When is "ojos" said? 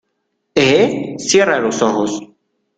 1.83-2.23